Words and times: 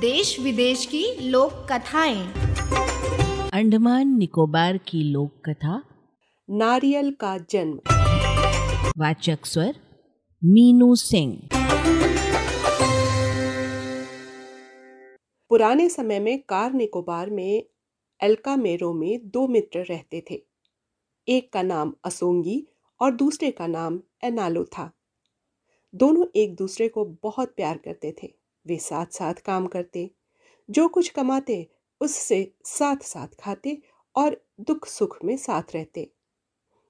देश 0.00 0.40
विदेश 0.40 0.86
की 0.86 1.28
लोक 1.30 1.52
कथाएँ 1.52 2.32
अंडमान 3.52 4.08
निकोबार 4.08 4.78
की 4.78 5.02
लोक 5.02 5.50
कथा 5.50 5.84
नारियल 6.50 7.12
का 7.12 7.38
जन्म। 7.38 7.80
वाचक 8.98 9.38
स्वर 9.44 9.74
मीनू 10.44 10.94
सिंह। 10.94 11.48
पुराने 15.48 15.88
समय 15.88 16.20
में 16.20 16.42
कार 16.42 16.72
निकोबार 16.72 17.30
में 17.30 17.64
एल्का 18.22 18.56
मेरो 18.56 18.92
में 18.92 19.28
दो 19.28 19.48
मित्र 19.48 19.84
रहते 19.84 20.24
थे। 20.30 20.42
एक 21.28 21.52
का 21.52 21.62
नाम 21.62 21.94
असोंगी 22.04 22.66
और 23.00 23.12
दूसरे 23.12 23.50
का 23.50 23.66
नाम 23.66 24.00
एनालो 24.24 24.64
था। 24.64 24.92
दोनों 25.94 26.26
एक 26.36 26.56
दूसरे 26.56 26.88
को 26.88 27.04
बहुत 27.22 27.48
प्यार 27.48 27.76
करते 27.76 28.16
थे। 28.22 28.39
वे 28.66 28.76
साथ 28.76 29.06
साथ 29.06 29.34
काम 29.34 29.66
करते, 29.66 30.10
जो 30.70 30.88
कुछ 30.88 31.08
कमाते, 31.08 31.68
उससे 32.00 32.54
साथ 32.64 32.96
साथ 32.96 33.28
खाते 33.40 33.82
और 34.16 34.44
दुख 34.60 34.86
सुख 34.86 35.24
में 35.24 35.36
साथ 35.36 35.62
रहते। 35.74 36.12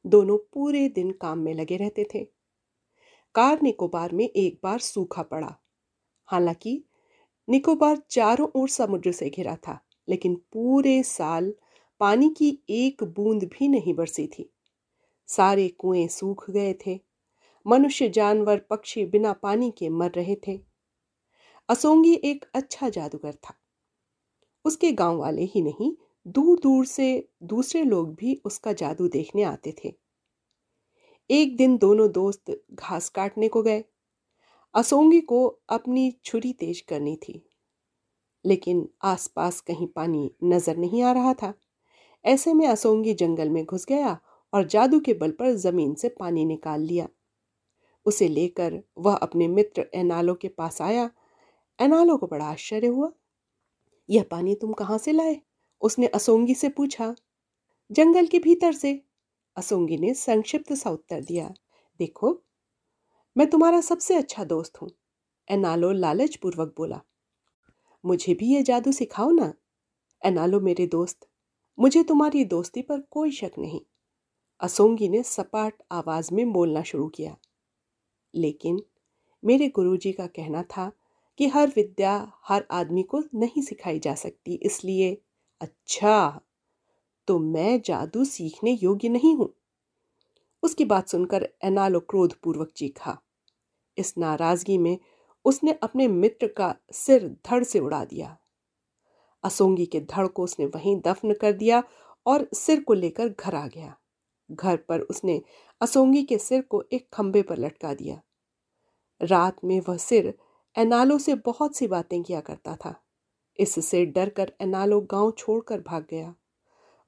दोनों 0.06 0.38
पूरे 0.38 0.88
दिन 0.88 1.10
काम 1.10 1.38
में 1.38 1.54
लगे 1.54 1.76
रहते 1.76 2.06
थे। 2.14 2.24
कार 3.34 3.62
निकोबार 3.62 4.12
में 4.12 4.28
एक 4.28 4.60
बार 4.62 4.78
सूखा 4.78 5.22
पड़ा। 5.22 5.56
हालाँकि, 6.26 6.84
निकोबार 7.48 8.02
चारों 8.10 8.48
ओर 8.54 8.68
समुद्र 8.68 9.12
से 9.12 9.30
घिरा 9.30 9.56
था, 9.56 9.80
लेकिन 10.08 10.34
पूरे 10.52 11.02
साल 11.02 11.54
पानी 12.00 12.30
की 12.30 12.58
एक 12.70 13.04
बूंद 13.04 13.44
भी 13.44 13.68
नहीं 13.68 13.94
बरसी 13.94 14.26
थी। 14.26 14.50
सारे 15.26 15.68
कुएँ 15.68 16.08
सूख 16.08 16.50
गए 16.50 16.74
थे। 16.86 17.00
मनुष्य, 17.66 18.08
जानवर, 18.08 18.58
पक्षी 18.58 19.04
बिना 19.04 19.32
पानी 19.32 19.70
के 19.78 19.88
मर 19.88 20.10
रहे 20.10 20.36
थे। 20.48 20.69
असोंगी 21.70 22.12
एक 22.24 22.44
अच्छा 22.54 22.88
जादूगर 22.88 23.32
था। 23.34 23.54
उसके 24.64 24.90
गाँव 24.92 25.18
वाले 25.18 25.42
ही 25.44 25.62
नहीं 25.62 25.92
दूर 26.26 26.58
दूर 26.58 26.84
से 26.86 27.08
दूसरे 27.44 27.82
लोग 27.84 28.14
भी 28.14 28.34
उसका 28.44 28.72
जादू 28.74 29.08
देखने 29.08 29.42
आते 29.44 29.74
थे। 29.74 29.92
एक 31.30 31.56
दिन 31.56 31.76
दोनों 31.78 32.10
दोस्त 32.12 32.50
घास 32.72 33.08
काटने 33.08 33.48
को 33.48 33.62
गए। 33.62 33.84
असोंगी 34.74 35.20
को 35.22 35.46
अपनी 35.70 36.10
छुरी 36.24 36.52
तेज 36.52 36.80
करनी 36.80 37.14
थी, 37.18 37.42
लेकिन 38.44 38.88
आसपास 39.04 39.60
कहीं 39.60 39.86
पानी 39.86 40.30
नज़र 40.44 40.76
नहीं 40.76 41.02
आ 41.02 41.12
रहा 41.12 41.34
था। 41.34 41.52
ऐसे 42.24 42.54
में 42.54 42.66
असोंगी 42.68 43.14
जंगल 43.14 43.50
में 43.50 43.64
घुस 43.64 43.86
गया 43.86 44.18
और 44.52 44.66
जादू 44.66 45.00
के 45.00 45.14
बल 45.14 45.30
पर 45.30 45.54
ज़मीन 45.58 45.94
से 45.94 46.08
पानी 46.18 46.44
निकाल 46.44 46.80
लिया। 46.82 47.08
उसे 48.06 48.28
लेकर 48.28 48.80
वह 48.98 49.14
अपने 49.16 49.48
मित्र 49.48 49.86
एनालो 49.94 50.34
के 50.34 50.48
पास 50.50 50.80
आया 50.82 51.10
एनालो 51.80 52.16
को 52.16 52.26
बड़ा 52.26 52.44
आश्चर्य 52.44 52.86
हुआ। 52.86 53.10
यह 54.10 54.24
पानी 54.30 54.54
तुम 54.54 54.72
कहाँ 54.72 54.98
से 54.98 55.12
लाए? 55.12 55.40
उसने 55.82 56.06
असोंगी 56.06 56.54
से 56.54 56.68
पूछा। 56.68 57.14
जंगल 57.92 58.26
के 58.26 58.38
भीतर 58.38 58.72
से। 58.72 59.02
असोंगी 59.56 59.98
ने 59.98 60.14
संक्षिप्त 60.14 60.72
सा 60.72 60.90
उत्तर 60.90 61.20
दिया। 61.20 61.54
देखो, 61.98 62.42
मैं 63.36 63.50
तुम्हारा 63.50 63.80
सबसे 63.80 64.14
अच्छा 64.14 64.44
दोस्त 64.44 64.80
हूँ, 64.82 64.90
एनालो 65.50 65.92
लालच 65.92 66.36
पूर्वक 66.36 66.74
बोला। 66.76 67.00
मुझे 68.04 68.34
भी 68.34 68.54
ये 68.54 68.62
जादू 68.62 68.92
सिखाओ 68.92 69.30
ना। 69.30 69.52
एनालो 70.24 70.60
मेरे 70.60 70.86
दोस्त, 70.86 71.28
मुझे 71.78 72.02
तुम्हारी 72.02 72.44
दोस्ती 72.44 72.82
पर 72.82 73.00
कोई 73.00 73.30
शक 73.30 73.50
नहीं। 73.58 73.80
असोंगी 74.60 75.08
ने 75.08 75.22
सपाट 75.22 75.82
आवाज़ 75.92 76.34
में 76.34 76.52
बोलना 76.52 76.82
शुरू 76.82 77.08
किया। 77.08 77.36
लेकिन 78.34 78.80
मेरे 79.44 79.68
गुरुजी 79.68 80.12
का 80.12 80.26
कहना 80.26 80.62
था 80.62 80.92
कि 81.40 81.46
हर 81.48 81.68
विद्या 81.68 82.12
हर 82.44 82.64
आदमी 82.70 83.02
को 83.02 83.22
नहीं 83.34 83.62
सिखाई 83.62 83.98
जा 83.98 84.14
सकती, 84.14 84.54
इसलिए 84.54 85.16
अच्छा 85.60 86.40
तो 87.28 87.38
मैं 87.38 87.80
जादू 87.80 88.24
सीखने 88.24 88.70
योग्य 88.72 89.08
नहीं 89.08 89.34
हूँ। 89.36 89.48
उसकी 90.62 90.84
बात 90.84 91.08
सुनकर 91.08 91.48
एनालो 91.64 92.00
क्रोध 92.00 92.34
पूर्वक 92.34 92.72
चीखा। 92.76 93.16
इस 93.98 94.12
नाराज़गी 94.18 94.76
में 94.78 94.98
उसने 95.44 95.72
अपने 95.82 96.08
मित्र 96.08 96.46
का 96.46 96.74
सिर 96.92 97.26
धड़ 97.50 97.62
से 97.64 97.78
उड़ा 97.78 98.04
दिया। 98.04 98.36
असोंगी 99.44 99.86
के 99.86 100.00
धड़ 100.00 100.26
को 100.26 100.44
उसने 100.44 100.66
वहीं 100.66 100.96
दफन 101.00 101.32
कर 101.32 101.52
दिया 101.52 101.82
और 102.26 102.48
सिर 102.54 102.82
को 102.82 102.94
लेकर 102.94 103.28
घर 103.30 103.54
आ 103.54 103.66
गया। 103.66 103.94
घर 104.50 104.76
पर 104.78 105.00
उसने 105.00 105.40
असोंगी 105.80 106.22
के 106.22 106.38
सिर 106.38 106.62
को 106.62 106.84
एक 106.92 107.08
खंबे 107.12 107.42
पर 107.42 107.58
लटका 107.58 107.94
दिया। 107.94 108.20
रात 109.20 109.64
में 109.64 109.78
वह 109.80 109.96
सिर 109.96 110.32
एनालो 110.78 111.18
से 111.18 111.34
बहुत 111.34 111.76
सी 111.76 111.86
बातें 111.86 112.22
किया 112.22 112.40
करता 112.40 112.76
था। 112.76 113.04
इससे 113.60 114.06
डरकर 114.06 114.52
एनालो 114.60 115.00
गाँव 115.00 115.30
छोड़कर 115.30 115.80
भाग 115.80 116.06
गया। 116.10 116.34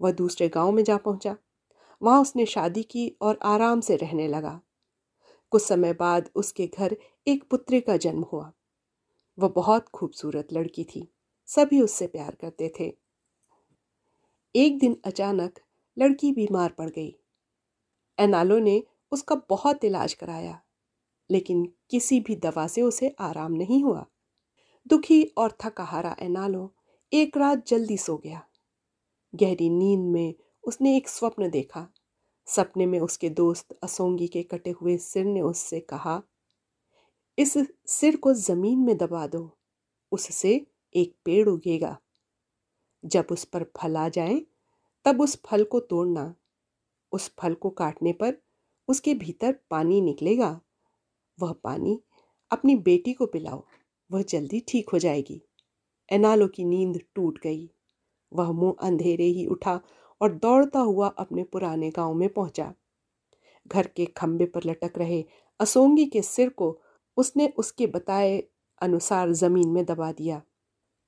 वह 0.01 0.13
दूसरे 0.13 0.49
गाँव 0.49 0.73
में 0.73 0.85
जा 0.85 0.97
पहुँचा। 0.97 1.37
वहाँ 2.03 2.23
उसने 2.23 2.47
शादी 2.47 2.83
की 2.83 3.17
और 3.21 3.39
आराम 3.43 3.81
से 3.81 3.97
रहने 3.97 4.29
लगा। 4.29 4.61
कुछ 5.51 5.63
समय 5.63 5.93
बाद 5.93 6.31
उसके 6.35 6.67
घर 6.67 6.97
एक 7.27 7.45
पुत्री 7.51 7.81
का 7.81 7.97
जन्म 7.97 8.23
हुआ। 8.23 8.53
वह 9.39 9.49
बहुत 9.49 9.89
खूबसूरत 9.89 10.49
लड़की 10.53 10.85
थी। 10.85 11.13
सभी 11.47 11.81
उससे 11.81 12.07
प्यार 12.07 12.35
करते 12.35 12.73
थे। 12.81 12.97
एक 14.57 14.79
दिन 14.79 15.01
अचानक 15.05 15.59
लड़की 15.99 16.33
बीमार 16.33 16.71
पड़ 16.71 16.91
गई। 16.91 17.17
एनालो 18.19 18.59
ने 18.59 18.83
उसका 19.13 19.35
बहुत 19.49 19.85
इलाज 19.85 20.15
कराया। 20.15 20.62
लेकिन 21.31 21.65
किसी 21.91 22.21
भी 22.21 22.37
दवा 22.37 22.67
से 22.67 22.83
उसे 22.83 23.15
आराम 23.21 23.53
नहीं 23.53 23.83
हुआ। 23.85 24.07
दुखी 24.89 25.23
और 25.25 25.57
थकाहारा 25.65 26.17
एनालो 26.21 26.75
एक 27.13 27.37
रात 27.37 27.67
जल्दी 27.67 27.97
सो 27.97 28.17
गया। 28.17 28.47
गहरी 29.35 29.71
नींद 29.71 30.01
में 30.01 30.35
उसने 30.65 30.97
एक 30.97 31.09
स्वप्न 31.09 31.51
देखा। 31.51 31.89
सपने 32.47 32.87
में 32.87 33.01
उसके 33.01 33.31
दोस्त 33.31 33.79
असोंगी 33.83 34.29
के 34.29 34.43
कटे 34.43 34.71
हुए 34.71 34.97
सिर 34.97 35.25
ने 35.25 35.41
उससे 35.41 35.81
कहा, 35.81 36.23
इस 37.39 37.59
सिर 37.87 38.17
को 38.17 38.35
ज़मीन 38.35 38.79
में 38.79 38.97
दबा 38.97 39.27
दो, 39.27 39.59
उससे 40.13 40.67
एक 40.95 41.17
पेड़ 41.25 41.49
उगेगा। 41.49 41.99
जब 43.05 43.27
उस 43.31 43.45
पर 43.45 43.65
फल 43.77 43.97
आ 43.97 44.09
जाए, 44.09 44.47
तब 45.05 45.21
उस 45.21 45.41
फल 45.47 45.65
को 45.65 45.81
तोड़ना। 45.81 46.35
उस 47.13 47.35
फल 47.39 47.55
को 47.55 47.71
काटने 47.71 48.13
पर 48.13 48.37
उसके 48.89 49.15
भीतर 49.15 49.59
पानी 49.71 50.01
निकलेगा। 50.01 50.61
वह 51.41 51.53
पानी 51.53 52.01
अपनी 52.51 52.77
बेटी 52.77 53.13
को 53.13 53.27
पिलाओ, 53.27 53.65
वह 54.11 54.23
जल्दी 54.23 54.65
ठीक 54.69 54.91
हो 54.91 54.99
जाएगी। 54.99 55.43
एनालो 56.13 56.49
की 56.49 56.65
नींद 56.65 57.01
टूट 57.15 57.39
गई। 57.43 57.71
वह 58.33 58.53
मुँह 58.53 58.75
अंधेरे 58.83 59.25
ही 59.25 59.47
उठा 59.47 59.81
और 60.21 60.33
दौड़ता 60.33 60.79
हुआ 60.79 61.09
अपने 61.09 61.45
पुराने 61.45 61.91
गाँव 61.91 62.15
में 62.15 62.29
पहुँचा। 62.29 62.75
घर 63.69 63.87
के 63.87 64.07
खंबे 64.07 64.45
पर 64.45 64.61
लटक 64.67 64.99
रहे 64.99 65.25
असोंगी 65.61 66.07
के 66.07 66.23
सिर 66.23 66.49
को 66.49 66.79
उसने 67.17 67.49
उसके 67.57 67.87
बताए 67.87 68.43
अनुसार 68.83 69.33
ज़मीन 69.33 69.69
में 69.69 69.85
दबा 69.85 70.13
दिया। 70.13 70.43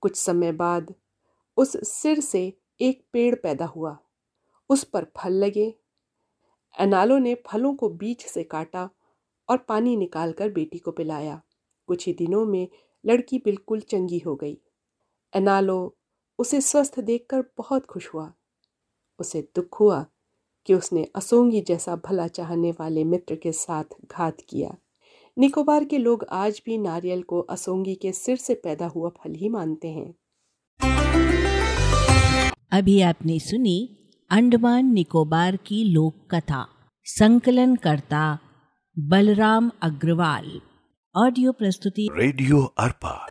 कुछ 0.00 0.16
समय 0.16 0.52
बाद 0.52 0.94
उस 1.56 1.88
सिर 1.88 2.20
से 2.20 2.52
एक 2.80 3.04
पेड़ 3.12 3.34
पैदा 3.34 3.66
हुआ। 3.66 3.98
उस 4.70 4.84
पर 4.84 5.06
फल 5.16 5.32
लगे। 5.32 5.74
एनालो 6.80 7.18
ने 7.18 7.34
फलों 7.46 7.74
को 7.74 7.88
बीच 7.88 8.26
से 8.26 8.44
काटा 8.44 8.90
और 9.48 9.56
पानी 9.56 9.96
निकालकर 9.96 10.48
बेटी 10.48 10.78
को 10.78 10.90
पिलाया। 10.90 11.42
कुछ 11.86 12.06
ही 12.06 12.12
दिनों 12.12 12.46
में 12.46 12.68
लड़की 13.06 13.38
बिल्कुल 13.38 13.80
चंगी 13.80 14.18
हो 14.18 14.36
गई। 14.36 14.58
एनालो 15.36 15.96
उसे 16.38 16.60
स्वस्थ 16.60 17.00
देखकर 17.00 17.44
बहुत 17.58 17.86
खुश 17.86 18.08
हुआ। 18.14 18.32
उसे 19.18 19.48
दुख 19.56 19.80
हुआ 19.80 20.06
कि 20.66 20.74
उसने 20.74 21.08
असोंगी 21.14 21.60
जैसा 21.60 21.96
भला 21.96 22.28
चाहने 22.28 22.70
वाले 22.70 23.04
मित्र 23.04 23.36
के 23.36 23.52
साथ 23.52 23.84
घात 24.10 24.36
किया। 24.48 24.76
निकोबार 25.38 25.84
के 25.84 25.98
लोग 25.98 26.24
आज 26.24 26.62
भी 26.66 26.78
नारियल 26.78 27.22
को 27.22 27.40
असोंगी 27.40 27.94
के 27.94 28.12
सिर 28.12 28.36
से 28.36 28.54
पैदा 28.54 28.86
हुआ 28.86 29.08
फल 29.08 29.34
ही 29.34 29.48
मानते 29.48 29.88
हैं। 29.88 30.14
अभी 32.72 33.00
आपने 33.00 33.38
सुनी 33.38 33.96
अंडमान 34.30 34.86
निकोबार 34.86 35.56
की 35.56 35.84
लोक 35.84 36.14
कथा 36.30 36.66
संकलन 37.04 37.76
करता 37.76 38.38
बलराम 38.96 39.70
अग्रवाल। 39.82 40.44
ऑडियो 41.14 41.52
प्रस्तुति 41.52 42.08
रेडियो 42.12 42.60
अर्पा। 42.78 43.28